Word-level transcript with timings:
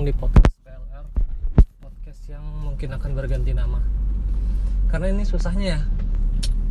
Datang 0.00 0.16
di 0.16 0.16
podcast 0.16 0.56
PLR 0.64 1.04
Podcast 1.84 2.20
yang 2.32 2.40
mungkin 2.64 2.88
akan 2.96 3.10
berganti 3.12 3.52
nama. 3.52 3.84
Karena 4.88 5.12
ini 5.12 5.28
susahnya 5.28 5.76
ya 5.76 5.80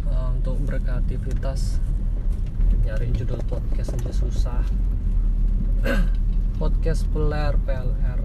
uh, 0.09 0.34
Untuk 0.34 0.57
berkreativitas 0.66 1.78
Nyari 2.89 3.14
judul 3.14 3.38
podcast 3.46 3.93
aja 3.93 4.10
susah. 4.10 4.65
Podcast 6.61 7.06
PLR 7.14 7.54
PLR 7.70 8.20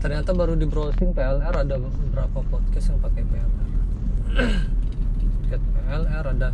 Ternyata 0.00 0.32
baru 0.32 0.56
di 0.56 0.64
browsing 0.64 1.12
PLR 1.12 1.52
ada 1.52 1.76
beberapa 1.76 2.40
podcast 2.48 2.96
yang 2.96 3.00
pakai 3.04 3.28
PLR 3.28 3.68
Podcast 4.24 5.64
PLR 5.76 6.24
ada 6.32 6.48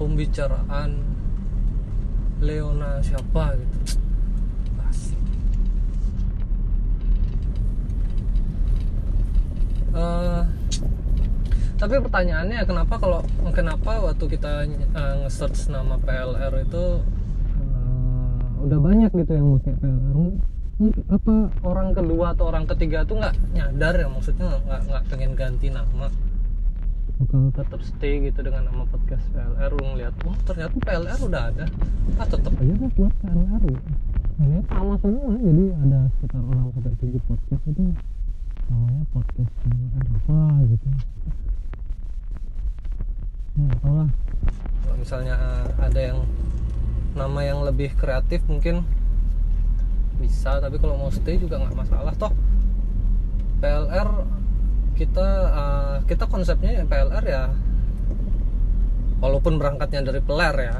Pembicaraan 0.00 0.90
Leona 2.40 3.04
siapa 3.04 3.60
gitu 3.60 4.08
Asik. 4.88 5.20
Eh, 9.98 10.42
tapi 11.78 11.94
pertanyaannya 12.02 12.62
kenapa 12.66 12.94
kalau 12.98 13.20
kenapa 13.54 14.02
waktu 14.02 14.24
kita 14.30 14.66
uh, 14.94 15.14
nge-search 15.26 15.70
nama 15.70 15.94
PLR 15.98 16.54
itu 16.62 16.84
eh, 17.58 18.62
udah 18.66 18.78
banyak 18.78 19.10
gitu 19.14 19.32
yang 19.34 19.46
pakai 19.58 19.74
PLR 19.78 20.18
apa 21.10 21.50
orang 21.66 21.90
kedua 21.90 22.38
atau 22.38 22.54
orang 22.54 22.62
ketiga 22.70 23.02
tuh 23.02 23.18
nggak 23.18 23.34
nyadar 23.50 23.98
ya? 23.98 24.06
Maksudnya 24.06 24.62
nggak 24.62 24.80
nggak 24.86 25.02
pengen 25.10 25.32
ganti 25.34 25.74
nama. 25.74 26.06
Bakal 27.18 27.50
tetap 27.50 27.82
stay 27.82 28.22
gitu 28.22 28.46
dengan 28.46 28.70
nama 28.70 28.86
podcast 28.86 29.26
PLR 29.34 29.70
lu 29.74 29.82
ngeliat 29.82 30.14
oh 30.22 30.38
ternyata 30.46 30.74
PLR 30.78 31.18
udah 31.26 31.42
ada. 31.50 31.66
Ah 32.22 32.26
tetap 32.30 32.54
aja 32.54 32.74
lah 32.78 32.90
buat 32.94 33.14
PLR 33.18 33.62
ini 34.38 34.62
sama 34.70 34.94
semua 35.02 35.34
jadi 35.34 35.64
ada 35.82 36.00
sekitar 36.14 36.42
6 36.46 36.74
sampai 36.78 36.92
7 37.02 37.26
podcast 37.26 37.62
itu 37.66 37.82
namanya 38.68 39.04
podcast 39.10 39.52
PLR 39.64 40.06
apa 40.06 40.38
gitu. 40.68 40.88
Nggak 43.58 43.78
tahu 43.82 43.94
lah. 43.96 44.10
Kalau 44.84 44.96
misalnya 44.96 45.34
eh, 45.34 45.66
ada 45.82 46.00
yang 46.00 46.18
nama 47.16 47.40
yang 47.42 47.60
lebih 47.64 47.90
kreatif 47.98 48.44
mungkin 48.46 48.86
bisa 50.18 50.58
tapi 50.62 50.76
kalau 50.78 50.98
mau 50.98 51.10
stay 51.10 51.40
juga 51.40 51.58
nggak 51.58 51.76
masalah 51.76 52.12
toh. 52.14 52.32
PLR 53.58 54.08
kita 54.94 55.28
uh, 55.50 55.96
kita 56.06 56.24
konsepnya 56.30 56.86
PLR 56.86 57.24
ya. 57.26 57.50
Walaupun 59.18 59.58
berangkatnya 59.58 60.06
dari 60.06 60.20
peler 60.22 60.54
ya. 60.54 60.76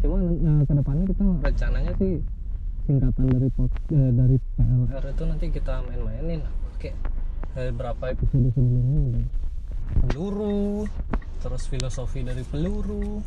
Cuma 0.00 0.16
uh, 0.24 0.62
ke 0.64 0.72
depannya 0.72 1.04
kita 1.12 1.24
rencananya 1.44 1.92
sih 2.00 2.24
singkatan 2.86 3.26
dari 3.26 3.48
dari 3.90 4.36
PLR 4.38 5.04
itu 5.10 5.22
nanti 5.26 5.46
kita 5.50 5.82
main-mainin 5.90 6.46
oke 6.70 6.90
dari 7.56 7.72
berapa? 7.72 8.12
Episode 8.12 8.52
sebelumnya 8.52 9.24
peluru. 10.04 10.84
Terus 11.40 11.62
filosofi 11.72 12.20
dari 12.20 12.44
peluru. 12.44 13.24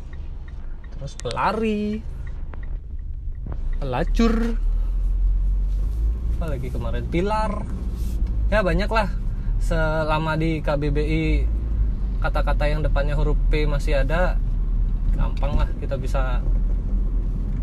Terus 0.94 1.12
pelari. 1.18 1.98
Pelacur. 3.82 4.34
Apa 6.38 6.46
lagi 6.54 6.68
kemarin? 6.70 7.04
Pilar. 7.10 7.52
Ya 8.54 8.62
banyak 8.62 8.86
lah 8.86 9.10
selama 9.60 10.38
di 10.38 10.62
KBBI 10.62 11.44
kata-kata 12.22 12.64
yang 12.70 12.80
depannya 12.80 13.18
huruf 13.18 13.36
P 13.52 13.68
masih 13.68 14.00
ada 14.00 14.40
gampang 15.12 15.52
lah 15.52 15.68
kita 15.82 16.00
bisa 16.00 16.40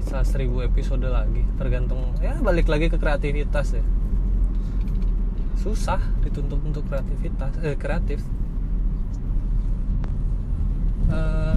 bisa 0.03 0.19
seribu 0.27 0.63
episode 0.63 1.07
lagi. 1.07 1.47
Tergantung 1.55 2.15
ya 2.19 2.35
balik 2.43 2.67
lagi 2.67 2.91
ke 2.91 2.99
kreativitas 2.99 3.75
ya 3.75 3.83
susah 5.57 5.97
dituntut 6.21 6.61
untuk 6.61 6.85
kreativitas 6.85 7.51
eh, 7.65 7.73
kreatif. 7.73 8.21
Uh, 11.07 11.55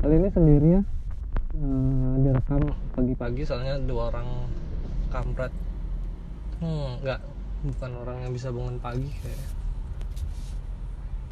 kali 0.00 0.14
ini 0.16 0.28
sendiri 0.32 0.68
ya 0.80 0.82
uh, 1.60 2.14
direkam 2.24 2.72
pagi-pagi 2.96 3.42
soalnya 3.44 3.78
dua 3.78 4.10
orang 4.10 4.28
kampret. 5.12 5.52
Hmm, 6.58 6.98
nggak 7.04 7.20
bukan 7.68 7.90
orang 8.00 8.18
yang 8.26 8.32
bisa 8.32 8.48
bangun 8.50 8.80
pagi 8.80 9.10
kayak. 9.22 9.42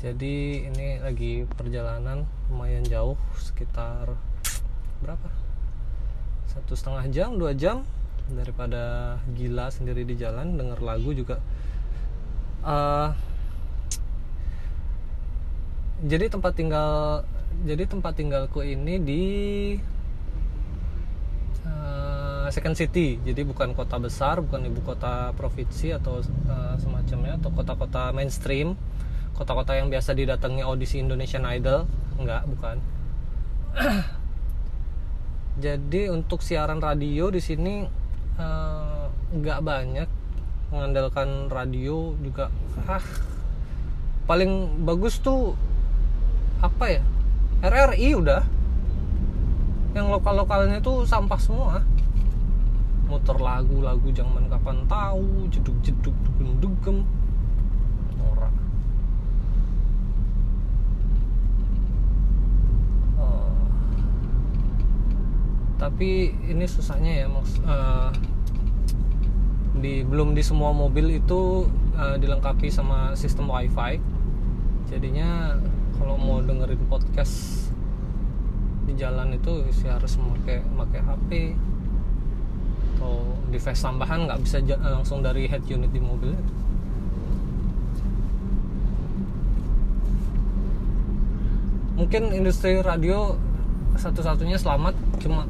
Jadi 0.04 0.68
ini 0.68 1.00
lagi 1.00 1.48
perjalanan 1.48 2.28
lumayan 2.52 2.84
jauh 2.84 3.16
sekitar 3.40 4.12
berapa? 5.00 5.32
Satu 6.44 6.76
setengah 6.76 7.08
jam 7.08 7.40
dua 7.40 7.56
jam 7.56 7.88
daripada 8.32 9.16
gila 9.36 9.68
sendiri 9.68 10.08
di 10.08 10.16
jalan 10.16 10.56
denger 10.56 10.80
lagu 10.80 11.12
juga 11.12 11.42
uh, 12.64 13.12
jadi 16.04 16.28
tempat 16.28 16.52
tinggal 16.56 17.24
jadi 17.62 17.86
tempat 17.86 18.18
tinggalku 18.18 18.66
ini 18.66 18.98
di 18.98 19.22
uh, 21.64 22.50
second 22.50 22.74
city. 22.74 23.22
Jadi 23.22 23.46
bukan 23.46 23.72
kota 23.72 23.96
besar 24.02 24.42
bukan 24.42 24.66
ibu 24.66 24.82
kota 24.82 25.30
provinsi 25.38 25.94
atau 25.94 26.18
uh, 26.50 26.74
semacamnya 26.76 27.38
atau 27.38 27.54
kota-kota 27.54 28.10
mainstream 28.10 28.74
kota-kota 29.34 29.74
yang 29.74 29.90
biasa 29.90 30.14
didatangi 30.14 30.62
audisi 30.66 30.98
Indonesian 30.98 31.46
Idol. 31.46 31.86
Enggak 32.18 32.42
bukan. 32.50 32.76
Jadi 35.64 36.10
untuk 36.10 36.42
siaran 36.42 36.82
radio 36.82 37.30
di 37.30 37.38
sini 37.38 38.03
uh, 38.38 39.10
nggak 39.34 39.60
banyak. 39.64 40.08
Mengandalkan 40.72 41.52
radio 41.52 42.18
juga. 42.18 42.50
Ah 42.88 43.02
paling 44.24 44.84
bagus 44.88 45.20
tuh 45.20 45.52
apa 46.64 47.00
ya? 47.00 47.02
RRI 47.64 48.16
udah. 48.16 48.42
Yang 49.94 50.06
lokal-lokalnya 50.20 50.80
tuh 50.80 51.04
sampah 51.04 51.40
semua. 51.40 51.84
Muter 53.04 53.36
lagu-lagu 53.36 54.08
zaman 54.10 54.48
kapan 54.48 54.80
tahu 54.88 55.46
jeduk-jeduk 55.52 56.16
dugem-dugem. 56.24 57.04
norak 58.16 58.54
oh. 63.20 63.52
Tapi 65.84 66.32
ini 66.48 66.64
susahnya 66.64 67.12
ya 67.12 67.26
maks 67.28 67.60
uh, 67.68 68.08
di 69.84 70.00
belum 70.00 70.32
di 70.32 70.40
semua 70.40 70.72
mobil 70.72 71.20
itu 71.20 71.68
uh, 71.92 72.16
dilengkapi 72.16 72.72
sama 72.72 73.12
sistem 73.12 73.52
wifi. 73.52 74.00
Jadinya 74.88 75.60
kalau 76.00 76.16
mau 76.16 76.40
dengerin 76.40 76.80
podcast 76.88 77.68
di 78.88 78.96
jalan 78.96 79.36
itu 79.36 79.60
sih 79.76 79.92
harus 79.92 80.16
memakai 80.16 80.64
memakai 80.72 81.00
HP 81.04 81.30
atau 82.96 83.36
device 83.52 83.84
tambahan 83.84 84.24
nggak 84.24 84.40
bisa 84.40 84.64
langsung 84.80 85.20
dari 85.20 85.44
head 85.44 85.68
unit 85.68 85.92
di 85.92 86.00
mobil. 86.00 86.32
Mungkin 92.00 92.32
industri 92.32 92.80
radio 92.80 93.36
satu-satunya 94.00 94.56
selamat 94.56 94.96
cuma 95.20 95.44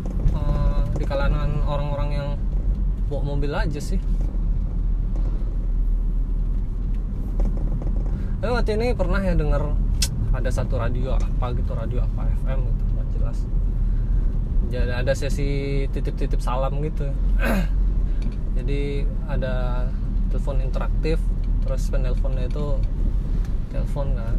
di 0.94 1.04
kalangan 1.04 1.66
orang-orang 1.66 2.10
yang 2.14 2.28
bawa 3.10 3.34
mobil 3.34 3.52
aja 3.52 3.80
sih. 3.82 3.98
Tapi 8.38 8.52
waktu 8.52 8.76
ini 8.76 8.92
pernah 8.92 9.24
ya 9.24 9.32
denger 9.32 9.72
ada 10.34 10.50
satu 10.50 10.76
radio 10.76 11.16
apa 11.16 11.54
gitu 11.56 11.72
radio 11.72 12.04
apa 12.04 12.28
FM 12.44 12.60
gitu 12.68 12.82
nggak 12.92 13.08
jelas. 13.16 13.38
Jadi 14.68 14.92
ada 14.92 15.12
sesi 15.16 15.50
titip-titip 15.88 16.42
salam 16.42 16.78
gitu. 16.84 17.08
Jadi 18.58 19.06
ada 19.30 19.86
telepon 20.28 20.60
interaktif 20.60 21.18
terus 21.64 21.88
penelponnya 21.88 22.46
itu 22.46 22.76
telepon 23.72 24.12
kan. 24.12 24.36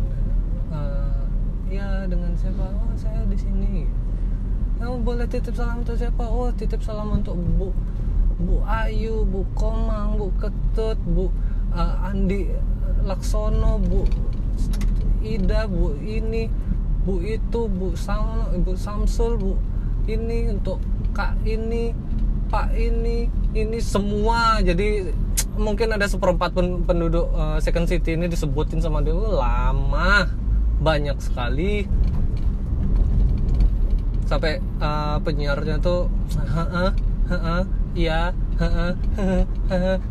Uh, 0.70 1.24
ya 1.72 2.06
dengan 2.06 2.36
siapa? 2.38 2.68
Oh 2.68 2.94
saya 2.94 3.26
di 3.26 3.38
sini 3.40 3.90
kamu 4.86 5.02
boleh 5.02 5.26
titip 5.26 5.58
salam 5.58 5.82
untuk 5.82 5.98
siapa? 5.98 6.30
Oh 6.30 6.54
titip 6.54 6.78
salam 6.86 7.18
untuk 7.18 7.34
bu. 7.58 7.74
Bu 8.38 8.62
Ayu 8.70 9.26
bu 9.26 9.42
Komang 9.58 10.22
bu 10.22 10.30
Ketut 10.38 11.02
bu 11.10 11.34
uh, 11.74 12.06
Andi 12.06 12.54
Laksono 13.02 13.82
bu 13.82 14.06
Ida 15.26 15.66
bu 15.66 15.98
ini 15.98 16.46
bu 17.02 17.18
itu 17.18 17.66
bu 17.66 17.98
Sam 17.98 18.46
bu 18.62 18.78
Samsul 18.78 19.42
bu 19.42 19.58
ini 20.06 20.54
untuk 20.54 20.78
kak 21.18 21.34
ini 21.50 21.90
pak 22.54 22.70
ini 22.78 23.26
ini 23.58 23.82
semua. 23.82 24.62
Jadi 24.62 25.10
mungkin 25.58 25.98
ada 25.98 26.06
seperempat 26.06 26.54
penduduk 26.86 27.26
uh, 27.34 27.58
second 27.58 27.90
city 27.90 28.14
ini 28.14 28.30
disebutin 28.30 28.86
sama 28.86 29.02
dia. 29.02 29.18
Lama. 29.18 30.30
Banyak 30.76 31.18
sekali 31.18 31.90
sampai 34.26 34.58
uh, 34.82 35.18
penyiarnya 35.22 35.78
tuh 35.80 36.10
ha 36.38 36.66
-ha, 36.66 36.86
ha 37.30 37.38
-ha, 37.38 37.58
iya 37.94 38.34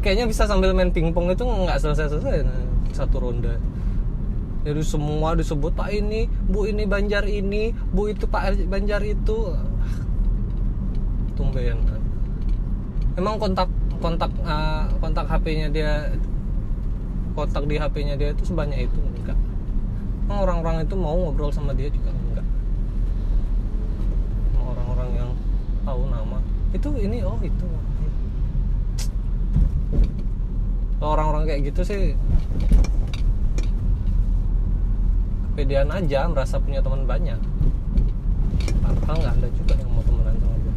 kayaknya 0.04 0.28
bisa 0.28 0.44
sambil 0.44 0.76
main 0.76 0.92
pingpong 0.92 1.32
itu 1.32 1.44
nggak 1.44 1.80
selesai 1.80 2.12
selesai 2.12 2.44
satu 2.92 3.16
ronde. 3.18 3.56
Jadi 4.64 4.80
semua 4.80 5.36
disebut 5.36 5.76
pak 5.76 5.92
ini 5.92 6.24
bu 6.48 6.64
ini 6.64 6.88
banjar 6.88 7.28
ini 7.28 7.76
bu 7.92 8.08
itu 8.08 8.24
pak 8.24 8.56
banjar 8.68 9.04
itu 9.04 9.52
tumben 11.36 11.84
emang 13.14 13.36
kontak 13.36 13.68
kontak 14.00 14.30
uh, 14.42 14.88
kontak 14.98 15.26
HP-nya 15.28 15.68
dia 15.68 15.92
kontak 17.34 17.66
di 17.66 17.76
HP-nya 17.76 18.14
dia 18.16 18.30
itu 18.32 18.42
sebanyak 18.46 18.88
itu 18.88 18.98
enggak. 19.20 19.38
Orang-orang 20.30 20.88
itu 20.88 20.96
mau 20.96 21.12
ngobrol 21.12 21.52
sama 21.52 21.76
dia 21.76 21.92
juga 21.92 22.08
enggak 22.08 22.46
Emang 24.48 24.64
orang-orang 24.72 25.10
yang 25.12 25.30
tahu 25.84 26.02
nama. 26.08 26.40
Itu 26.72 26.88
ini 26.96 27.22
oh 27.22 27.38
itu. 27.44 27.68
Orang-orang 31.04 31.44
kayak 31.44 31.68
gitu 31.68 31.80
sih 31.84 32.02
kepedean 35.54 35.86
aja 35.86 36.26
merasa 36.26 36.58
punya 36.58 36.82
teman 36.82 37.06
banyak. 37.06 37.38
Padahal 38.82 39.16
nggak 39.22 39.34
ada 39.38 39.48
juga 39.54 39.78
yang 39.78 39.86
mau 39.94 40.02
temenan 40.02 40.34
sama 40.42 40.56
dia 40.58 40.74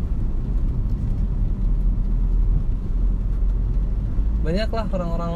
banyak 4.46 4.70
lah 4.70 4.86
orang-orang 4.94 5.34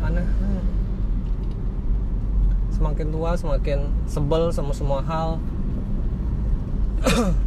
aneh. 0.00 0.26
Semakin 2.72 3.06
tua 3.12 3.30
semakin 3.36 3.78
sebel 4.08 4.48
sama 4.48 4.72
semua 4.72 5.04
hal 5.04 5.36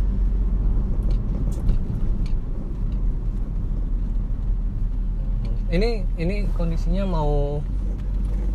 ini 5.67 6.07
ini 6.15 6.47
kondisinya 6.55 7.03
mau 7.03 7.59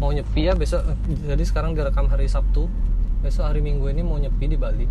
mau 0.00 0.10
nyepi 0.10 0.48
ya 0.48 0.54
besok. 0.56 0.82
Jadi 1.28 1.44
sekarang 1.44 1.76
direkam 1.76 2.08
hari 2.08 2.26
Sabtu. 2.26 2.66
Besok 3.22 3.46
hari 3.46 3.62
Minggu 3.62 3.86
ini 3.92 4.02
mau 4.02 4.18
nyepi 4.18 4.50
di 4.50 4.58
Bali. 4.58 4.86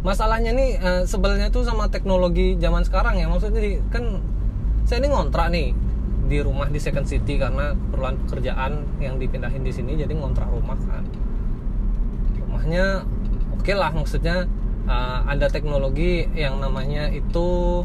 Masalahnya 0.00 0.54
nih 0.54 0.70
eh, 0.78 1.02
sebelnya 1.04 1.50
tuh 1.50 1.66
sama 1.66 1.90
teknologi 1.90 2.54
zaman 2.56 2.86
sekarang 2.86 3.18
ya. 3.18 3.26
Maksudnya 3.26 3.60
di, 3.60 3.82
kan 3.90 4.22
saya 4.86 5.02
ini 5.02 5.08
ngontrak 5.10 5.50
nih 5.50 5.74
di 6.26 6.38
rumah 6.42 6.70
di 6.70 6.78
Second 6.78 7.06
City 7.06 7.38
karena 7.38 7.74
keperluan 7.74 8.18
pekerjaan 8.26 8.82
yang 8.98 9.18
dipindahin 9.18 9.62
di 9.62 9.70
sini 9.74 9.98
jadi 9.98 10.14
ngontrak 10.14 10.46
rumah 10.48 10.78
kan. 10.78 11.04
Rumahnya 12.40 13.04
oke 13.58 13.72
lah 13.74 13.90
maksudnya 13.90 14.46
eh, 14.86 15.18
ada 15.26 15.50
teknologi 15.50 16.24
yang 16.38 16.62
namanya 16.62 17.10
itu 17.10 17.82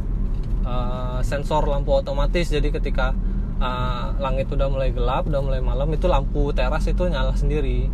eh, 0.63 1.19
sensor 1.25 1.65
lampu 1.65 1.91
otomatis. 1.97 2.47
Jadi 2.47 2.69
ketika 2.69 3.17
uh, 3.61 4.17
langit 4.17 4.49
udah 4.49 4.67
mulai 4.67 4.89
gelap 4.91 5.29
udah 5.29 5.39
mulai 5.39 5.61
malam 5.61 5.87
itu 5.93 6.09
lampu 6.09 6.49
teras 6.51 6.89
itu 6.89 7.05
nyala 7.07 7.37
sendiri. 7.37 7.87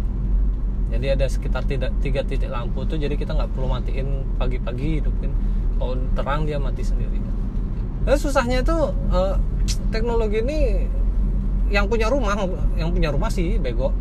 Jadi 0.88 1.08
ada 1.12 1.28
sekitar 1.28 1.68
tiga, 1.68 1.92
tiga 2.00 2.24
titik 2.24 2.48
lampu 2.48 2.88
tuh 2.88 2.96
jadi 2.96 3.20
kita 3.20 3.36
nggak 3.36 3.52
perlu 3.52 3.68
matiin 3.68 4.24
pagi-pagi 4.40 5.04
hidupin. 5.04 5.36
Kalau 5.78 6.00
terang 6.16 6.48
dia 6.48 6.58
mati 6.58 6.82
sendiri. 6.82 7.20
Nah, 8.08 8.16
susahnya 8.16 8.64
itu 8.64 8.96
uh, 9.12 9.36
teknologi 9.92 10.40
ini 10.40 10.88
yang 11.68 11.92
punya 11.92 12.08
rumah 12.08 12.40
yang 12.80 12.96
punya 12.96 13.12
rumah 13.12 13.28
sih 13.28 13.60
bego. 13.60 13.92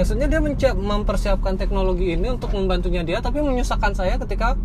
Maksudnya 0.00 0.30
dia 0.30 0.40
mempersiapkan 0.72 1.60
teknologi 1.60 2.16
ini 2.16 2.32
untuk 2.32 2.54
membantunya 2.56 3.04
dia 3.04 3.20
tapi 3.20 3.44
menyusahkan 3.44 3.92
saya 3.92 4.16
ketika 4.16 4.56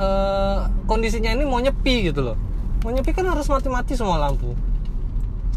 uh, 0.00 0.70
kondisinya 0.88 1.36
ini 1.36 1.44
mau 1.44 1.60
nyepi 1.60 2.08
gitu 2.08 2.32
loh. 2.32 2.36
Mau 2.80 2.96
nyepi 2.96 3.12
kan 3.12 3.28
harus 3.28 3.44
mati-mati 3.44 3.92
semua 3.92 4.16
lampu 4.16 4.56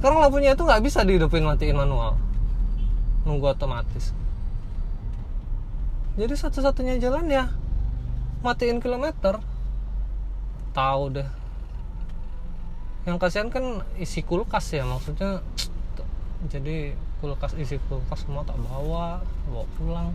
sekarang 0.03 0.19
lampunya 0.19 0.51
itu 0.51 0.67
nggak 0.67 0.83
bisa 0.83 0.99
dihidupin 1.07 1.47
matiin 1.47 1.79
manual. 1.79 2.19
Nunggu 3.23 3.55
otomatis. 3.55 4.11
Jadi 6.19 6.35
satu-satunya 6.35 6.99
jalan 6.99 7.31
ya 7.31 7.47
matiin 8.43 8.83
kilometer. 8.83 9.39
Tahu 10.75 11.03
deh. 11.07 11.29
Yang 13.07 13.15
kasihan 13.15 13.47
kan 13.47 13.87
isi 13.95 14.19
kulkas 14.27 14.75
ya 14.75 14.83
maksudnya 14.83 15.39
jadi 16.51 16.99
kulkas 17.23 17.55
isi 17.55 17.79
kulkas 17.87 18.27
semua 18.27 18.43
tak 18.43 18.59
bawa 18.59 19.23
bawa 19.23 19.65
pulang. 19.79 20.11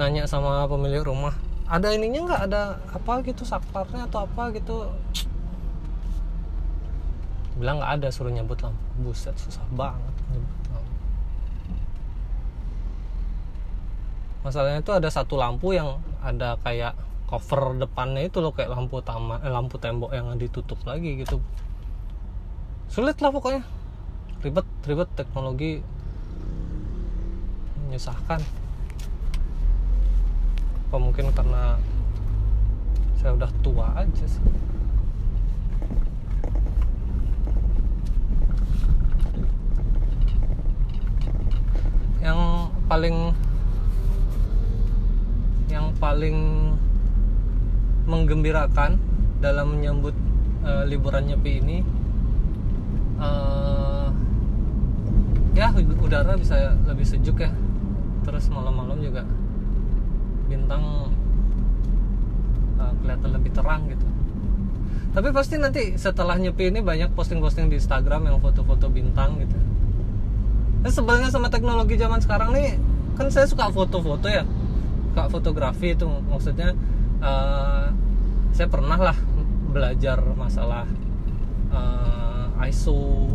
Nanya 0.00 0.24
sama 0.24 0.64
pemilik 0.64 1.04
rumah 1.04 1.36
ada 1.70 1.88
ininya 1.94 2.26
nggak? 2.26 2.40
Ada 2.50 2.62
apa 2.90 3.12
gitu 3.22 3.46
saklarnya 3.46 4.10
atau 4.10 4.26
apa 4.26 4.50
gitu? 4.50 4.90
Bilang 7.54 7.78
nggak 7.78 8.02
ada 8.02 8.08
suruh 8.10 8.34
nyebut 8.34 8.58
lampu. 8.58 8.82
Buset 8.98 9.38
susah 9.38 9.62
banget 9.70 10.14
nyebut 10.34 10.62
lampu. 10.74 10.94
Masalahnya 14.42 14.82
itu 14.82 14.90
ada 14.90 15.06
satu 15.06 15.38
lampu 15.38 15.78
yang 15.78 16.02
ada 16.18 16.58
kayak 16.66 16.98
cover 17.30 17.78
depannya 17.78 18.26
itu 18.26 18.42
loh 18.42 18.50
kayak 18.50 18.74
lampu 18.74 18.98
taman 19.06 19.38
eh, 19.46 19.52
lampu 19.54 19.78
tembok 19.78 20.10
yang 20.10 20.34
ditutup 20.34 20.82
lagi 20.82 21.22
gitu. 21.22 21.38
Sulit 22.90 23.14
lah 23.22 23.30
pokoknya. 23.30 23.62
Ribet 24.42 24.66
ribet 24.82 25.06
teknologi 25.14 25.78
menyusahkan 27.86 28.42
apa 30.90 30.98
mungkin 30.98 31.30
karena 31.30 31.78
saya 33.14 33.38
udah 33.38 33.46
tua 33.62 33.94
aja 33.94 34.26
sih? 34.26 34.42
Yang 42.18 42.40
paling 42.90 43.16
yang 45.70 45.94
paling 46.02 46.38
menggembirakan 48.10 48.98
dalam 49.38 49.78
menyambut 49.78 50.18
uh, 50.66 50.82
liburan 50.90 51.30
nyepi 51.30 51.62
ini 51.62 51.86
uh, 53.22 54.10
ya 55.54 55.70
udara 56.02 56.34
bisa 56.34 56.74
lebih 56.82 57.06
sejuk 57.06 57.46
ya. 57.46 57.54
Terus 58.26 58.50
malam-malam 58.50 58.98
juga 58.98 59.22
bintang 60.50 61.14
uh, 62.82 62.92
kelihatan 62.98 63.30
lebih 63.30 63.54
terang 63.54 63.86
gitu. 63.86 64.06
Tapi 65.10 65.28
pasti 65.30 65.54
nanti 65.58 65.94
setelah 65.94 66.34
nyepi 66.38 66.70
ini 66.70 66.82
banyak 66.82 67.14
posting-posting 67.14 67.70
di 67.70 67.78
Instagram 67.78 68.30
yang 68.30 68.38
foto-foto 68.42 68.90
bintang 68.90 69.38
gitu. 69.42 69.58
Nah, 70.80 70.90
sebenarnya 70.90 71.30
sama 71.30 71.46
teknologi 71.50 71.94
zaman 71.94 72.18
sekarang 72.18 72.50
nih 72.54 72.74
kan 73.14 73.30
saya 73.30 73.46
suka 73.46 73.70
foto-foto 73.70 74.26
ya. 74.26 74.42
Suka 75.10 75.26
fotografi 75.30 75.94
itu 75.94 76.06
maksudnya 76.06 76.74
uh, 77.22 77.90
saya 78.54 78.66
pernah 78.70 78.98
lah 78.98 79.18
belajar 79.70 80.18
masalah 80.34 80.86
uh, 81.70 82.66
ISO 82.66 83.30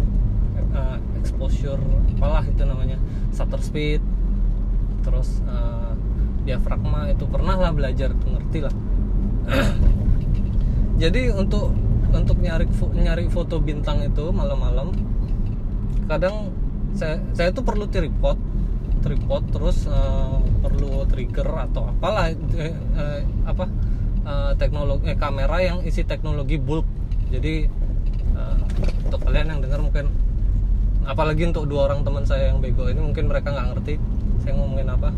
uh, 0.75 0.98
exposure 1.19 1.79
apalah 2.15 2.43
itu 2.48 2.63
namanya 2.63 3.00
shutter 3.31 3.60
speed 3.60 4.01
terus 5.03 5.43
uh, 5.48 5.95
diafragma 6.46 7.12
itu. 7.12 7.25
Pernah 7.25 7.56
lah 7.58 7.72
belajar 7.74 8.14
tuh 8.16 8.30
ngerti 8.38 8.60
lah. 8.64 8.75
Jadi 11.02 11.34
untuk 11.34 11.75
untuk 12.16 12.40
nyari 12.40 12.66
nyari 12.96 13.25
foto 13.28 13.60
bintang 13.60 14.00
itu 14.08 14.32
malam-malam 14.32 14.96
kadang 16.08 16.54
saya 16.96 17.20
saya 17.36 17.52
tuh 17.52 17.68
perlu 17.68 17.92
tripod 17.92 18.40
tripod 19.04 19.44
terus 19.52 19.86
uh, 19.86 20.40
perlu 20.64 21.04
trigger 21.12 21.46
atau 21.70 21.92
apalah 21.92 22.32
uh, 22.32 22.74
uh, 22.96 23.20
apa 23.46 23.66
uh, 24.25 24.52
teknologi 24.56 25.12
eh, 25.12 25.18
kamera 25.20 25.60
yang 25.62 25.84
isi 25.84 26.08
teknologi 26.08 26.58
bulb 26.58 26.88
jadi 27.30 27.68
uh, 28.34 28.58
untuk 29.06 29.22
kalian 29.28 29.58
yang 29.58 29.60
dengar 29.62 29.84
mungkin 29.84 30.10
apalagi 31.06 31.46
untuk 31.46 31.70
dua 31.70 31.92
orang 31.92 32.02
teman 32.02 32.25
saya 32.25 32.50
yang 32.50 32.64
bego 32.64 32.90
ini 32.90 32.98
mungkin 32.98 33.30
mereka 33.30 33.54
nggak 33.54 33.68
ngerti 33.78 33.94
saya 34.42 34.58
ngomongin 34.58 34.90
apa 34.90 35.14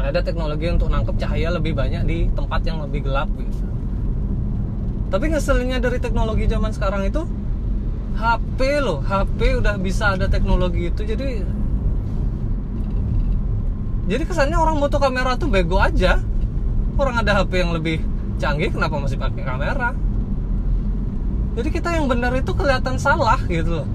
ada 0.00 0.20
teknologi 0.26 0.66
untuk 0.66 0.90
nangkep 0.90 1.14
cahaya 1.22 1.54
lebih 1.54 1.76
banyak 1.78 2.02
di 2.02 2.18
tempat 2.34 2.60
yang 2.66 2.82
lebih 2.82 3.06
gelap 3.06 3.30
gitu. 3.38 3.66
Tapi 5.14 5.24
ngeselinnya 5.30 5.78
dari 5.78 6.02
teknologi 6.02 6.50
zaman 6.50 6.74
sekarang 6.74 7.06
itu 7.06 7.22
HP 8.18 8.58
loh, 8.82 8.98
HP 9.02 9.58
udah 9.62 9.78
bisa 9.78 10.18
ada 10.18 10.26
teknologi 10.26 10.90
itu 10.90 11.02
jadi 11.06 11.46
jadi 14.04 14.22
kesannya 14.26 14.58
orang 14.58 14.82
moto 14.82 14.98
kamera 14.98 15.38
tuh 15.38 15.48
bego 15.48 15.78
aja. 15.78 16.18
Orang 16.94 17.18
ada 17.18 17.42
HP 17.42 17.62
yang 17.62 17.74
lebih 17.74 18.02
canggih 18.38 18.70
kenapa 18.70 18.98
masih 18.98 19.18
pakai 19.18 19.42
kamera? 19.42 19.94
Jadi 21.54 21.68
kita 21.70 21.94
yang 21.94 22.10
benar 22.10 22.34
itu 22.34 22.50
kelihatan 22.50 22.98
salah 22.98 23.38
gitu 23.46 23.82
loh. 23.82 23.88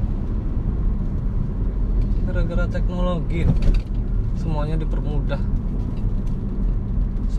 Gara-gara 2.28 2.66
teknologi 2.72 3.44
semuanya 4.40 4.80
dipermudah 4.80 5.40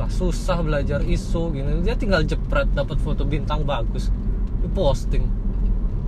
lah 0.00 0.10
susah 0.10 0.64
belajar 0.64 1.04
ISO 1.04 1.52
gini. 1.52 1.84
Dia 1.84 1.92
tinggal 1.92 2.24
jepret 2.24 2.72
dapat 2.72 2.96
foto 3.00 3.28
bintang 3.28 3.68
bagus. 3.68 4.08
Di 4.64 4.68
posting. 4.72 5.28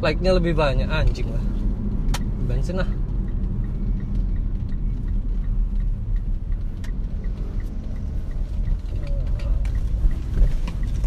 Like 0.01 0.19
nya 0.25 0.33
lebih 0.35 0.57
banyak 0.57 0.89
anjing 0.89 1.29
lah. 1.29 1.45
Bensin 2.49 2.81
lah. 2.81 2.91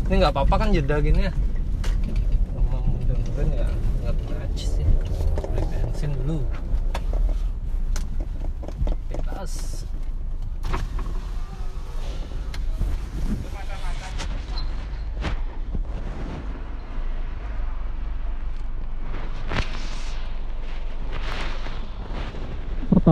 Ini 0.06 0.22
nggak 0.22 0.34
apa-apa 0.38 0.56
kan 0.62 0.70
jeda 0.70 1.01
gini 1.01 1.25
ya 1.25 1.34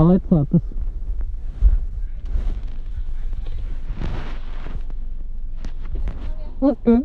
all 0.03 0.11
its 0.11 0.25
purpose. 0.27 0.61
Okay. 6.61 7.02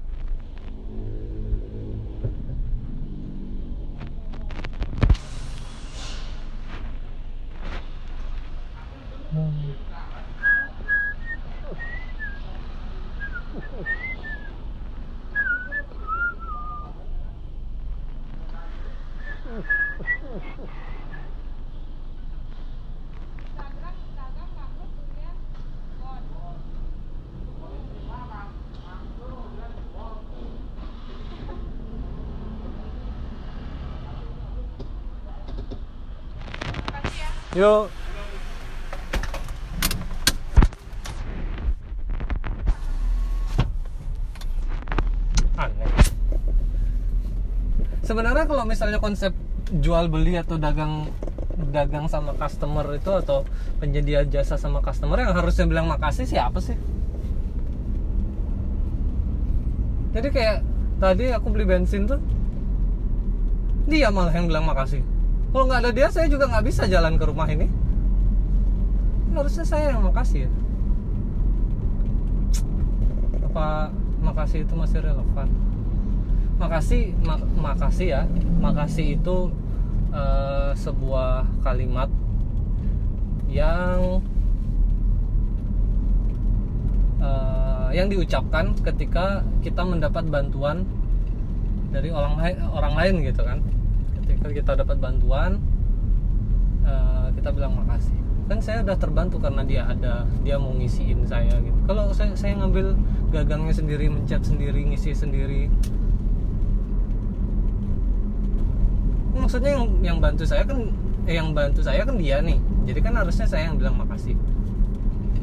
Yuk. 37.59 37.91
Aneh. 45.59 45.91
Sebenarnya 48.07 48.47
kalau 48.47 48.63
misalnya 48.63 49.03
konsep 49.03 49.35
jual 49.83 50.07
beli 50.07 50.39
atau 50.39 50.55
dagang 50.55 51.11
dagang 51.75 52.07
sama 52.07 52.31
customer 52.39 52.87
itu 52.95 53.11
atau 53.11 53.43
penyedia 53.83 54.23
jasa 54.23 54.55
sama 54.55 54.79
customer 54.79 55.19
yang 55.19 55.35
harusnya 55.35 55.67
bilang 55.67 55.91
makasih 55.91 56.31
siapa 56.31 56.63
sih? 56.63 56.79
Jadi 60.15 60.31
kayak 60.31 60.63
tadi 61.03 61.35
aku 61.35 61.51
beli 61.51 61.67
bensin 61.67 62.07
tuh 62.07 62.23
dia 63.91 64.15
malah 64.15 64.31
yang 64.31 64.47
bilang 64.47 64.63
makasih 64.63 65.18
kalau 65.49 65.65
nggak 65.65 65.81
ada 65.81 65.91
dia 65.97 66.09
saya 66.13 66.29
juga 66.29 66.45
nggak 66.45 66.67
bisa 66.69 66.85
jalan 66.85 67.17
ke 67.17 67.25
rumah 67.25 67.49
ini. 67.49 67.67
Harusnya 69.33 69.65
saya 69.65 69.97
yang 69.97 70.05
makasih 70.05 70.45
ya. 70.45 70.51
Apa 73.49 73.89
makasih 74.21 74.69
itu 74.69 74.75
masih 74.77 74.99
relevan? 75.01 75.49
Makasih 76.61 77.17
mak 77.25 77.41
makasih 77.57 78.09
ya. 78.13 78.23
Makasih 78.61 79.17
itu 79.17 79.49
uh, 80.13 80.77
sebuah 80.77 81.49
kalimat 81.65 82.13
yang 83.49 84.21
uh, 87.25 87.89
yang 87.97 88.13
diucapkan 88.13 88.77
ketika 88.85 89.41
kita 89.65 89.81
mendapat 89.81 90.29
bantuan 90.29 90.85
dari 91.89 92.13
orang 92.13 92.37
lain 92.37 92.57
orang 92.69 92.95
lain 93.01 93.15
gitu 93.25 93.41
kan 93.41 93.65
ketika 94.39 94.55
kita 94.55 94.73
dapat 94.87 94.97
bantuan 95.03 95.59
uh, 96.87 97.27
kita 97.35 97.51
bilang 97.51 97.75
makasih. 97.75 98.15
Kan 98.49 98.59
saya 98.65 98.81
udah 98.81 98.97
terbantu 98.97 99.37
karena 99.43 99.63
dia 99.67 99.83
ada 99.85 100.25
dia 100.47 100.57
mau 100.57 100.73
ngisiin 100.73 101.27
saya 101.27 101.53
gitu. 101.61 101.79
Kalau 101.85 102.09
saya 102.15 102.33
saya 102.39 102.57
ngambil 102.57 102.97
gagangnya 103.35 103.75
sendiri 103.75 104.07
mencet 104.09 104.41
sendiri 104.47 104.81
ngisi 104.89 105.13
sendiri. 105.13 105.69
Maksudnya 109.37 109.77
yang 109.77 109.87
yang 110.01 110.19
bantu 110.23 110.49
saya 110.49 110.65
kan 110.65 110.81
eh, 111.29 111.35
yang 111.37 111.53
bantu 111.53 111.85
saya 111.85 112.07
kan 112.07 112.17
dia 112.17 112.41
nih. 112.41 112.57
Jadi 112.89 113.01
kan 113.05 113.15
harusnya 113.21 113.45
saya 113.45 113.69
yang 113.69 113.77
bilang 113.77 114.01
makasih. 114.01 114.39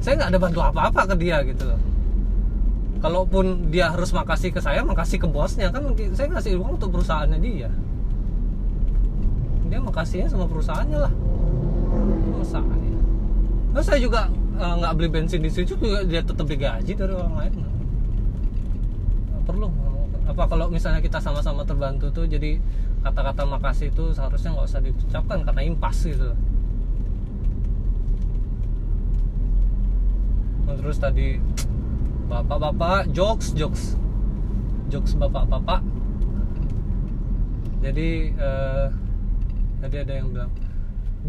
Saya 0.02 0.18
nggak 0.18 0.32
ada 0.34 0.40
bantu 0.42 0.60
apa-apa 0.66 1.02
ke 1.14 1.16
dia 1.20 1.46
gitu 1.46 1.68
loh. 1.68 1.82
Kalaupun 3.06 3.70
dia 3.70 3.94
harus 3.94 4.10
makasih 4.18 4.50
ke 4.50 4.58
saya 4.58 4.82
makasih 4.82 5.22
ke 5.22 5.28
bosnya. 5.30 5.70
Kan 5.70 5.94
saya 6.18 6.32
ngasih 6.32 6.58
uang 6.58 6.82
untuk 6.82 6.90
perusahaannya 6.90 7.38
dia 7.38 7.70
dia 9.70 9.80
makasihnya 9.82 10.30
sama 10.30 10.46
perusahaannya 10.46 11.00
lah. 11.00 11.14
Masa 12.46 12.60
ya 12.62 12.94
nah, 13.74 13.84
saya 13.84 14.00
juga 14.00 14.22
eh, 14.56 14.74
nggak 14.80 14.92
uh, 14.92 14.96
beli 14.96 15.10
bensin 15.12 15.42
di 15.44 15.52
situ 15.52 15.76
juga 15.76 16.06
dia 16.08 16.22
tetap 16.24 16.46
digaji 16.48 16.92
dari 16.96 17.14
orang 17.14 17.36
lain. 17.36 17.54
Nggak 19.34 19.44
perlu. 19.44 19.68
Apa 20.26 20.44
kalau 20.50 20.72
misalnya 20.72 21.02
kita 21.04 21.20
sama-sama 21.22 21.62
terbantu 21.68 22.10
tuh 22.10 22.26
jadi 22.26 22.58
kata-kata 23.06 23.46
makasih 23.46 23.94
itu 23.94 24.16
seharusnya 24.16 24.58
nggak 24.58 24.68
usah 24.68 24.82
diucapkan 24.82 25.40
karena 25.46 25.62
impas 25.66 25.98
gitu. 26.02 26.34
Nah, 30.66 30.74
terus 30.74 30.98
tadi 30.98 31.38
bapak-bapak 32.26 33.14
jokes 33.14 33.54
jokes. 33.54 33.94
Jokes 34.90 35.14
bapak-bapak. 35.18 35.82
Jadi 37.86 38.34
uh, 38.42 38.90
tadi 39.86 40.02
ada 40.02 40.14
yang 40.18 40.34
bilang 40.34 40.52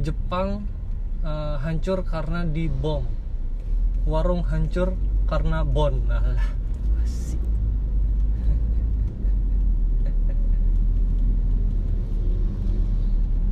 Jepang 0.00 0.64
uh, 1.20 1.60
hancur 1.60 2.00
karena 2.08 2.48
dibom. 2.48 3.04
Warung 4.08 4.48
hancur 4.48 4.96
karena 5.28 5.60
bon. 5.60 6.00
Asik 7.04 7.40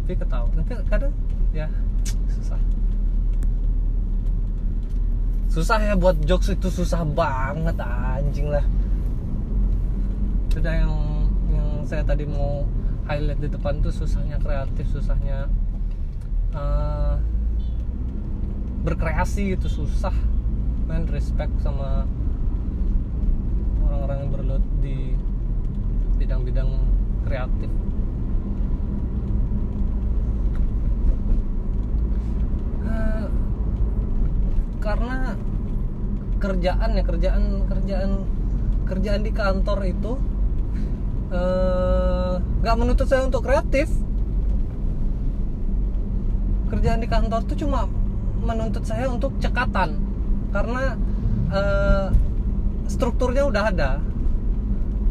tapi 0.05 0.21
ketawa 0.21 0.45
tapi 0.53 0.73
kadang 0.85 1.13
ya 1.57 1.65
susah. 2.29 2.61
Susah 5.49 5.79
ya 5.81 5.97
buat 5.97 6.13
jokes 6.29 6.53
itu 6.53 6.69
susah 6.69 7.09
banget 7.09 7.73
anjing 7.81 8.53
lah. 8.53 8.61
Sudah 10.53 10.73
yang 10.77 10.93
yang 11.49 11.69
saya 11.89 12.05
tadi 12.05 12.29
mau 12.29 12.69
highlight 13.05 13.41
di 13.41 13.49
depan 13.53 13.85
tuh 13.85 13.93
susahnya 13.93 14.41
kreatif 14.41 14.89
susahnya 14.89 15.49
uh, 16.57 17.21
berkreasi 18.85 19.57
itu 19.57 19.69
susah. 19.69 20.13
Man 20.85 21.09
respect 21.09 21.57
sama 21.65 22.05
orang-orang 23.81 24.17
yang 24.21 24.31
berlut 24.31 24.65
di 24.85 25.17
bidang-bidang 26.21 26.69
kreatif. 27.25 27.73
Karena 34.85 35.33
kerjaan 36.37 36.93
ya 36.93 37.03
kerjaan 37.09 37.65
kerjaan 37.65 38.11
kerjaan 38.85 39.21
di 39.25 39.33
kantor 39.33 39.81
itu 39.89 40.21
nggak 41.31 42.75
uh, 42.75 42.81
menuntut 42.81 43.07
saya 43.09 43.25
untuk 43.25 43.45
kreatif. 43.47 43.89
Kerjaan 46.69 47.01
di 47.01 47.09
kantor 47.09 47.41
itu 47.47 47.65
cuma 47.65 47.87
menuntut 48.45 48.85
saya 48.85 49.09
untuk 49.09 49.37
cekatan. 49.41 49.97
Karena 50.53 50.99
uh, 51.53 52.09
strukturnya 52.91 53.49
udah 53.49 53.65
ada. 53.73 53.91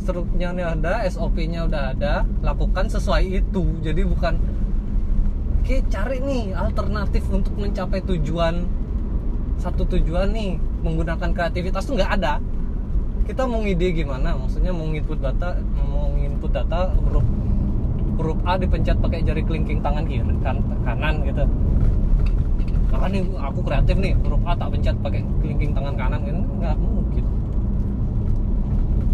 Strukturnya 0.03 0.51
udah 0.53 0.69
ada 0.75 0.93
SOP-nya 1.07 1.65
udah 1.65 1.95
ada. 1.95 2.27
Lakukan 2.43 2.91
sesuai 2.91 3.23
itu. 3.43 3.63
Jadi 3.81 4.01
bukan 4.05 4.35
oke 5.63 5.75
cari 5.87 6.19
nih 6.19 6.51
alternatif 6.51 7.23
untuk 7.31 7.55
mencapai 7.55 8.03
tujuan 8.03 8.67
satu 9.63 9.87
tujuan 9.87 10.35
nih 10.35 10.59
menggunakan 10.83 11.31
kreativitas. 11.31 11.87
Tuh 11.87 11.95
nggak 11.95 12.13
ada 12.19 12.43
kita 13.23 13.47
mau 13.47 13.63
ngide 13.63 13.87
gimana? 13.95 14.35
Maksudnya 14.35 14.75
mau 14.75 14.87
input 14.91 15.19
data 15.23 15.55
mau 15.79 16.11
input 16.19 16.51
data 16.51 16.91
huruf 16.99 17.25
huruf 18.19 18.39
A 18.45 18.59
dipencet 18.59 18.99
pakai 18.99 19.23
jari 19.23 19.41
kelingking 19.47 19.79
tangan 19.79 20.03
kiri 20.05 20.35
kan 20.43 20.59
kanan 20.83 21.23
gitu. 21.23 21.43
Kan 22.93 23.09
nih 23.09 23.23
aku 23.39 23.59
kreatif 23.65 23.95
nih 23.97 24.13
huruf 24.21 24.43
A 24.45 24.53
tak 24.53 24.75
pencet 24.75 24.95
pakai 24.99 25.23
kelingking 25.41 25.71
tangan 25.71 25.95
kanan 25.95 26.19
kan? 26.21 26.37
Nggak 26.59 26.75
mungkin. 26.77 27.25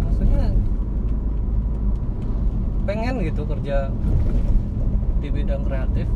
Maksudnya 0.04 0.44
pengen 2.84 3.14
gitu 3.22 3.42
kerja 3.46 3.88
di 5.20 5.28
bidang 5.30 5.62
kreatif 5.68 6.08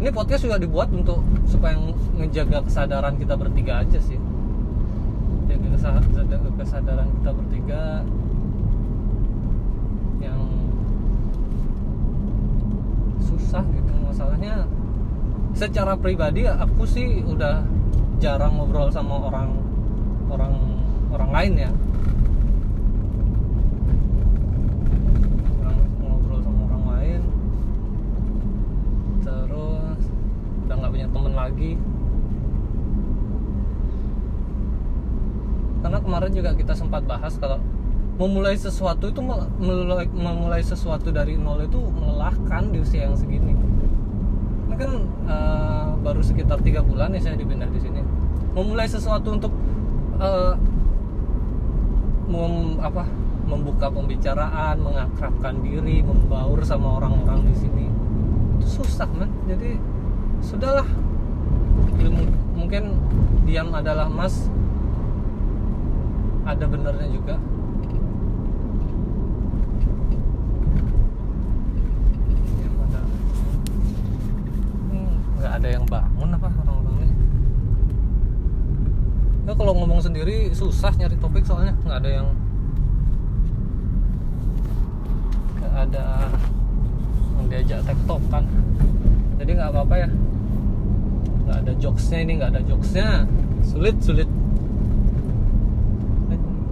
ini 0.00 0.10
podcast 0.12 0.44
juga 0.44 0.56
dibuat 0.60 0.92
untuk 0.92 1.24
supaya 1.48 1.76
ngejaga 2.20 2.64
kesadaran 2.68 3.16
kita 3.16 3.34
bertiga 3.34 3.80
aja 3.80 3.98
sih. 4.00 4.20
Jaga 5.46 5.66
kesadaran, 5.78 6.52
kesadaran 6.60 7.08
kita 7.20 7.30
bertiga 7.32 7.82
yang 10.20 10.40
susah 13.24 13.64
gitu 13.72 13.92
masalahnya. 14.04 14.68
Secara 15.56 15.96
pribadi 15.96 16.44
aku 16.44 16.84
sih 16.84 17.24
udah 17.24 17.64
jarang 18.16 18.56
ngobrol 18.56 18.88
sama 18.88 19.28
orang 19.28 19.52
orang 20.32 20.54
orang 21.12 21.30
lain 21.36 21.52
ya 21.68 21.70
Jarang 25.60 25.80
ngobrol 26.00 26.40
sama 26.40 26.60
orang 26.64 26.84
lain 26.96 27.20
terus 29.20 30.00
udah 30.64 30.74
nggak 30.80 30.92
punya 30.96 31.08
temen 31.12 31.32
lagi. 31.46 31.78
Karena 35.86 35.98
kemarin 36.02 36.32
juga 36.34 36.50
kita 36.58 36.74
sempat 36.74 37.06
bahas 37.06 37.38
kalau 37.38 37.62
memulai 38.16 38.56
sesuatu 38.58 39.12
itu 39.12 39.20
memulai, 39.22 40.64
sesuatu 40.64 41.12
dari 41.14 41.38
nol 41.38 41.62
itu 41.62 41.78
melelahkan 41.78 42.74
di 42.74 42.82
usia 42.82 43.06
yang 43.06 43.14
segini. 43.14 43.54
Ini 44.66 44.74
kan 44.74 44.92
eh, 45.30 45.88
baru 46.02 46.24
sekitar 46.24 46.58
tiga 46.64 46.82
bulan 46.82 47.14
ya 47.14 47.22
saya 47.22 47.38
dipindah 47.38 47.70
di 47.70 47.78
sini. 47.78 48.02
Memulai 48.56 48.88
sesuatu 48.88 49.36
untuk 49.36 49.52
eh, 50.18 50.54
mem- 52.26 52.80
apa 52.82 53.06
membuka 53.46 53.86
pembicaraan 53.86 54.82
mengakrabkan 54.82 55.62
diri 55.62 56.02
membaur 56.02 56.58
sama 56.66 56.98
orang-orang 56.98 57.46
di 57.46 57.54
sini. 57.54 57.86
Itu 58.58 58.82
susah 58.82 59.06
man 59.14 59.30
jadi 59.46 59.78
sudahlah 60.42 60.88
Mungkin- 62.56 62.98
diam 63.46 63.70
adalah 63.70 64.10
mas. 64.10 64.50
Ada 66.42 66.66
benernya 66.66 67.08
juga. 67.10 67.38
Hmm, 74.90 75.14
nggak 75.38 75.52
ada 75.62 75.68
yang 75.70 75.84
bangun 75.86 76.28
apa 76.34 76.48
orang-orangnya 76.50 77.08
ya 79.46 79.52
kalau 79.54 79.72
ngomong 79.78 80.02
sendiri 80.02 80.50
susah 80.50 80.90
nyari 80.98 81.14
topik 81.22 81.46
soalnya. 81.46 81.74
Nggak 81.86 81.98
ada 82.02 82.10
yang 82.10 82.28
nggak 85.54 85.72
ada 85.86 86.06
yang 87.36 87.46
diajak 87.46 87.80
tektok 87.86 88.22
kan 88.32 88.44
jadi 89.38 89.50
nggak 89.60 89.70
apa-apa 89.70 89.94
ya 90.02 90.08
nggak 91.46 91.62
ada 91.62 91.72
jokesnya 91.78 92.18
ini 92.26 92.32
nggak 92.42 92.50
ada 92.58 92.62
jokesnya. 92.66 93.08
Sulit 93.62 93.96
sulit. 94.02 94.26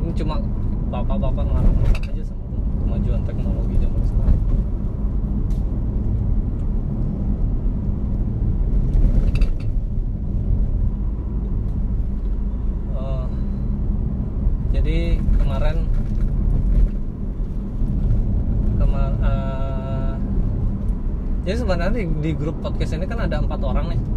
Ini 0.03 0.12
cuma 0.18 0.42
bapak-bapak 0.90 1.46
ngarang-ngarang 1.46 2.11
aja 2.11 2.22
sama 2.27 2.44
kemajuan 2.83 3.22
teknologi 3.22 3.75
zaman 3.79 4.03
sekarang. 4.03 4.40
Eh, 12.98 13.27
jadi 14.75 14.98
kemarin 15.38 15.77
kemar 18.83 19.12
eh, 19.22 20.12
jadi 21.46 21.57
sebenarnya 21.62 21.94
di, 21.94 22.05
di 22.22 22.31
grup 22.35 22.59
podcast 22.59 22.98
ini 22.98 23.07
kan 23.07 23.22
ada 23.22 23.38
empat 23.38 23.62
orang 23.62 23.94
nih 23.94 24.13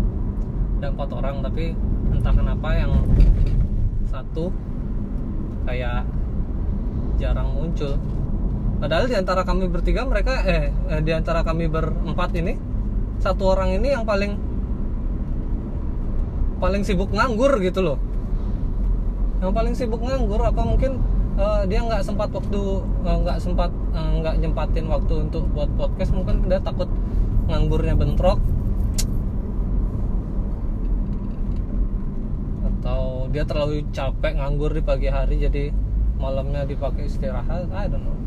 ada 0.77 0.93
empat 0.93 1.09
orang 1.09 1.41
tapi 1.41 1.73
entah 2.13 2.33
kenapa 2.37 2.69
yang 2.77 2.93
satu 4.05 4.53
kayak 5.65 6.05
jarang 7.17 7.49
muncul. 7.57 7.97
Padahal 8.77 9.09
di 9.09 9.17
antara 9.17 9.41
kami 9.41 9.65
bertiga 9.73 10.05
mereka 10.05 10.45
eh, 10.45 10.69
eh 10.69 11.01
di 11.01 11.09
antara 11.09 11.41
kami 11.41 11.65
berempat 11.65 12.29
ini 12.37 12.53
satu 13.17 13.57
orang 13.57 13.73
ini 13.73 13.89
yang 13.89 14.05
paling 14.05 14.37
paling 16.61 16.85
sibuk 16.85 17.09
nganggur 17.09 17.57
gitu 17.57 17.81
loh. 17.81 17.97
Yang 19.41 19.53
paling 19.57 19.73
sibuk 19.73 20.01
nganggur 20.05 20.45
apa 20.45 20.61
mungkin 20.61 21.01
eh, 21.41 21.61
dia 21.65 21.81
nggak 21.81 22.05
sempat 22.05 22.29
waktu 22.29 22.61
eh, 23.01 23.17
nggak 23.25 23.37
sempat 23.41 23.73
eh, 23.97 24.11
nggak 24.21 24.35
nyempatin 24.45 24.85
waktu 24.93 25.25
untuk 25.25 25.49
buat 25.57 25.73
podcast 25.73 26.13
mungkin 26.13 26.45
dia 26.45 26.61
takut 26.61 26.87
nganggurnya 27.49 27.97
bentrok 27.97 28.37
dia 33.27 33.43
terlalu 33.43 33.83
capek 33.91 34.39
nganggur 34.39 34.71
di 34.71 34.79
pagi 34.79 35.11
hari 35.11 35.43
jadi 35.43 35.71
malamnya 36.17 36.65
dipakai 36.65 37.05
istirahat 37.05 37.69
I 37.69 37.85
don't 37.91 38.01
know. 38.01 38.17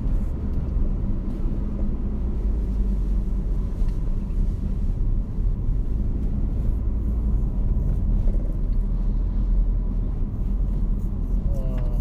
Hmm, 11.51 11.97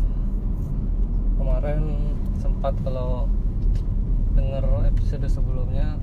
kemarin 1.39 1.81
sempat 2.38 2.75
kalau 2.85 3.25
denger 4.35 4.63
episode 4.91 5.25
sebelumnya 5.25 5.97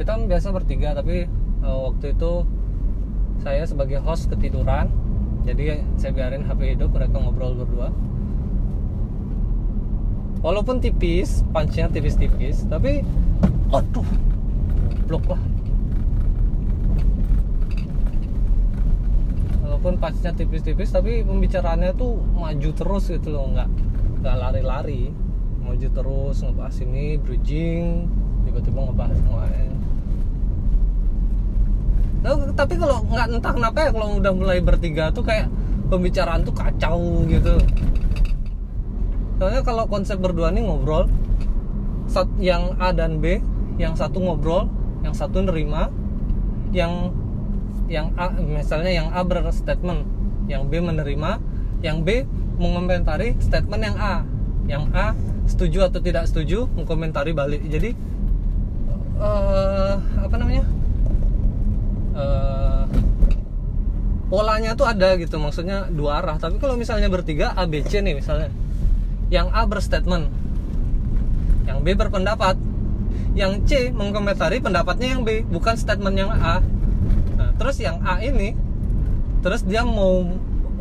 kita 0.00 0.16
biasa 0.16 0.48
bertiga 0.54 0.96
tapi 0.96 1.28
eh, 1.60 1.78
waktu 1.84 2.16
itu 2.16 2.48
saya 3.40 3.64
sebagai 3.64 4.00
host 4.04 4.28
ketiduran 4.32 4.99
jadi 5.44 5.80
saya 5.96 6.12
biarin 6.12 6.44
HP 6.44 6.76
hidup 6.76 6.92
mereka 6.92 7.16
ngobrol 7.16 7.56
berdua. 7.56 7.88
Walaupun 10.40 10.80
tipis 10.80 11.44
punchnya 11.52 11.92
tipis-tipis 11.92 12.64
tapi 12.64 13.04
aduh 13.72 14.08
blok 15.04 15.24
lah. 15.28 15.42
Walaupun 19.64 20.00
punchnya 20.00 20.32
tipis-tipis 20.32 20.92
tapi 20.92 21.20
pembicaraannya 21.24 21.92
tuh 21.96 22.20
maju 22.36 22.70
terus 22.72 23.12
gitu 23.12 23.32
loh 23.32 23.52
nggak 23.52 23.68
nggak 24.24 24.36
lari-lari. 24.36 25.12
Maju 25.60 25.88
terus 25.92 26.40
ngebahas 26.40 26.76
ini 26.84 27.20
bridging 27.20 28.08
tiba-tiba 28.48 28.80
ngebahas 28.90 29.20
Nah, 29.20 29.79
tapi 32.52 32.76
kalau 32.76 33.00
nggak 33.08 33.26
entah 33.32 33.52
kenapa 33.56 33.78
ya 33.88 33.90
kalau 33.96 34.08
udah 34.20 34.32
mulai 34.36 34.58
bertiga 34.60 35.08
tuh 35.08 35.24
kayak 35.24 35.48
pembicaraan 35.88 36.44
tuh 36.44 36.52
kacau 36.52 37.24
gitu. 37.26 37.56
Soalnya 39.40 39.64
kalau 39.64 39.88
konsep 39.88 40.20
berdua 40.20 40.52
nih 40.52 40.60
ngobrol, 40.68 41.08
sat- 42.04 42.36
yang 42.36 42.76
A 42.76 42.92
dan 42.92 43.24
B, 43.24 43.40
yang 43.80 43.96
satu 43.96 44.20
ngobrol, 44.20 44.68
yang 45.00 45.16
satu 45.16 45.40
nerima, 45.40 45.88
yang 46.76 47.08
yang 47.88 48.12
A 48.20 48.30
misalnya 48.36 48.92
yang 48.92 49.08
A 49.10 49.24
berstatement, 49.24 50.04
yang 50.44 50.68
B 50.68 50.78
menerima, 50.78 51.40
yang 51.80 52.04
B 52.04 52.28
mengomentari 52.60 53.32
statement 53.40 53.80
yang 53.80 53.96
A, 53.96 54.22
yang 54.68 54.84
A 54.92 55.16
setuju 55.48 55.88
atau 55.88 56.04
tidak 56.04 56.28
setuju 56.28 56.68
mengomentari 56.76 57.32
balik. 57.32 57.64
Jadi 57.64 57.96
eh 59.20 59.94
apa 60.20 60.34
namanya? 60.36 60.79
Eh, 62.14 62.84
polanya 64.30 64.78
tuh 64.78 64.86
ada 64.86 65.18
gitu 65.18 65.42
maksudnya 65.42 65.90
dua 65.90 66.22
arah. 66.22 66.38
Tapi 66.38 66.62
kalau 66.62 66.78
misalnya 66.78 67.10
bertiga 67.10 67.50
A 67.58 67.66
B 67.66 67.82
C 67.82 67.98
nih 67.98 68.14
misalnya. 68.14 68.50
Yang 69.30 69.46
A 69.54 69.62
berstatement 69.62 70.26
yang 71.62 71.86
B 71.86 71.94
berpendapat 71.94 72.58
yang 73.38 73.62
C 73.62 73.94
mengkomentari 73.94 74.58
pendapatnya 74.58 75.14
yang 75.14 75.22
B 75.22 75.46
bukan 75.46 75.78
statement 75.78 76.18
yang 76.18 76.34
A. 76.34 76.58
Nah, 77.38 77.54
terus 77.54 77.78
yang 77.78 78.02
A 78.02 78.18
ini 78.18 78.58
terus 79.38 79.62
dia 79.62 79.86
mau 79.86 80.26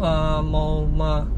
eh, 0.01 0.41
mau 0.41 0.81
me- 0.81 1.29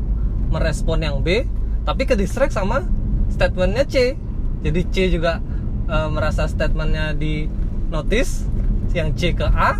merespon 0.55 1.03
yang 1.03 1.19
B 1.19 1.43
tapi 1.83 2.07
ke 2.07 2.15
distract 2.15 2.55
sama 2.55 2.87
statementnya 3.27 3.83
C. 3.83 4.15
Jadi 4.63 4.81
C 4.87 5.11
juga 5.11 5.43
eh, 5.91 6.07
merasa 6.07 6.47
statementnya 6.47 7.11
di 7.11 7.43
notice 7.91 8.47
yang 8.91 9.15
C 9.15 9.31
ke 9.31 9.47
A 9.47 9.79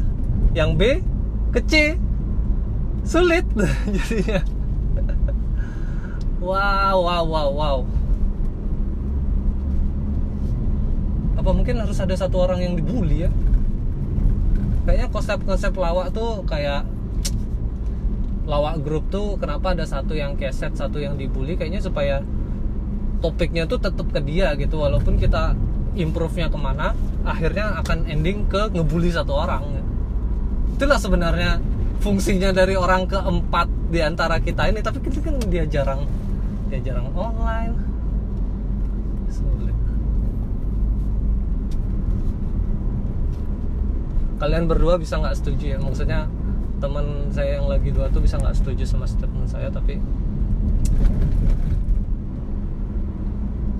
yang 0.51 0.75
B 0.75 0.99
ke 1.51 1.59
C. 1.67 1.95
Sulit. 3.03 3.43
Jadinya. 3.95 4.41
Wow 6.41 7.05
wow 7.05 7.23
wow 7.25 7.49
wow. 7.53 7.77
Apa 11.37 11.49
mungkin 11.53 11.81
harus 11.81 11.97
ada 11.97 12.13
satu 12.13 12.45
orang 12.45 12.61
yang 12.61 12.73
dibully 12.77 13.25
ya? 13.25 13.31
Kayaknya 14.85 15.07
konsep-konsep 15.13 15.73
lawak 15.77 16.13
tuh 16.13 16.41
kayak 16.49 16.85
lawak 18.49 18.81
grup 18.81 19.05
tuh 19.13 19.37
kenapa 19.37 19.77
ada 19.77 19.85
satu 19.85 20.17
yang 20.17 20.33
keset 20.37 20.73
satu 20.73 20.97
yang 20.97 21.17
dibully? 21.17 21.57
Kayaknya 21.57 21.81
supaya 21.81 22.15
topiknya 23.21 23.69
tuh 23.69 23.77
tetap 23.77 24.09
ke 24.09 24.19
dia 24.25 24.53
gitu 24.57 24.81
walaupun 24.81 25.21
kita 25.21 25.53
improve-nya 25.97 26.47
ke 26.47 26.59
mana 26.59 26.95
akhirnya 27.27 27.79
akan 27.83 28.07
ending 28.07 28.47
ke 28.47 28.71
ngebully 28.71 29.11
satu 29.11 29.35
orang. 29.35 29.83
Itulah 30.77 30.97
sebenarnya 30.97 31.61
fungsinya 32.01 32.49
dari 32.49 32.73
orang 32.73 33.05
keempat 33.05 33.67
di 33.93 33.99
antara 34.01 34.41
kita 34.41 34.71
ini. 34.71 34.79
Tapi 34.81 34.97
kita 35.03 35.19
kan 35.21 35.35
dia 35.51 35.67
jarang 35.67 36.07
dia 36.71 36.79
jarang 36.81 37.11
online. 37.13 37.75
Sulit. 39.29 39.77
Kalian 44.41 44.65
berdua 44.65 44.97
bisa 44.97 45.21
nggak 45.21 45.37
setuju 45.37 45.75
ya? 45.75 45.79
Maksudnya 45.79 46.25
teman 46.81 47.29
saya 47.29 47.61
yang 47.61 47.69
lagi 47.69 47.93
dua 47.93 48.09
tuh 48.09 48.25
bisa 48.25 48.41
nggak 48.41 48.57
setuju 48.57 48.83
sama 48.89 49.05
statement 49.05 49.45
saya 49.45 49.69
tapi 49.69 50.01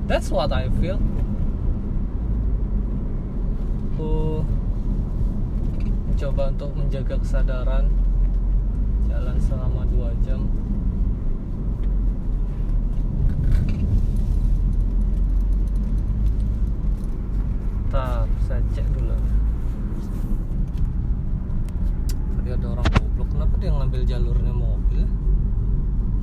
that's 0.05 0.29
what 0.29 0.53
I 0.53 0.69
feel 0.77 1.01
aku 4.01 4.41
mencoba 6.09 6.49
untuk 6.49 6.73
menjaga 6.73 7.15
kesadaran 7.21 7.85
jalan 9.05 9.37
selama 9.37 9.85
dua 9.93 10.09
jam. 10.25 10.41
Tak 17.93 18.25
saya 18.49 18.65
cek 18.73 18.89
dulu. 18.89 19.13
Tadi 22.41 22.49
ada 22.57 22.67
orang 22.73 22.89
goblok 22.89 23.29
kenapa 23.37 23.53
dia 23.61 23.69
ngambil 23.69 24.01
jalurnya 24.09 24.53
mobil? 24.57 25.05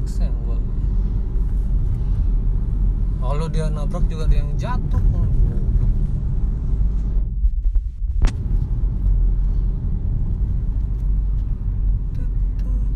Senggol 0.02 0.58
kalau 3.22 3.46
dia 3.46 3.70
nabrak 3.70 4.08
juga 4.10 4.24
ada 4.24 4.36
yang 4.40 4.50
jatuh 4.56 4.98
goblok 4.98 5.38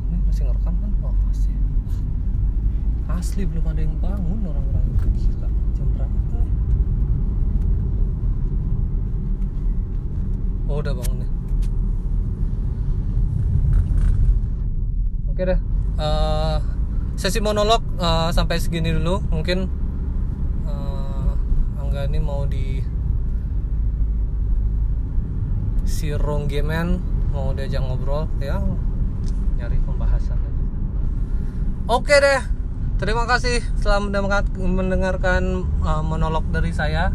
ini 0.08 0.16
masih 0.24 0.44
ngerekam 0.48 0.74
kan 0.80 0.90
oh 1.04 1.14
masih 1.28 1.56
asli 3.32 3.48
belum 3.48 3.64
ada 3.64 3.80
yang 3.80 3.96
bangun 3.96 4.44
orang-orang 4.44 4.84
gila 5.16 5.48
jam 5.72 5.88
berapa 5.96 6.36
oh 10.68 10.76
udah 10.76 10.92
bangun 10.92 11.16
nih 11.24 11.30
oke 15.32 15.44
deh 15.48 15.60
Eh, 15.92 16.58
sesi 17.20 17.38
monolog 17.44 17.84
eh, 18.00 18.30
sampai 18.32 18.56
segini 18.56 18.96
dulu. 18.96 19.20
Mungkin 19.28 19.58
eh, 20.64 21.30
Angga 21.78 22.08
ini 22.08 22.18
mau 22.18 22.48
di 22.48 22.80
si 25.84 26.16
Ronggemen 26.16 26.96
mau 27.30 27.52
diajak 27.52 27.84
ngobrol 27.84 28.24
ya. 28.40 28.56
Nyari 29.60 29.78
pembahasan 29.84 30.40
aja. 30.40 30.64
Oke 31.92 32.16
deh, 32.16 32.42
terima 33.02 33.26
kasih 33.26 33.58
telah 33.82 33.98
mendengar- 33.98 34.46
mendengarkan 34.54 35.66
uh, 35.82 36.06
monolog 36.06 36.46
dari 36.54 36.70
saya. 36.70 37.10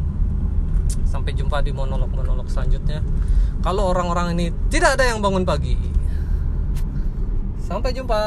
Sampai 1.07 1.31
jumpa 1.31 1.63
di 1.63 1.71
monolog-monolog 1.71 2.51
selanjutnya. 2.51 2.99
Kalau 3.63 3.95
orang-orang 3.95 4.35
ini 4.35 4.51
tidak 4.67 4.99
ada 4.99 5.07
yang 5.07 5.23
bangun 5.23 5.47
pagi. 5.47 5.79
Sampai 7.63 7.95
jumpa. 7.95 8.19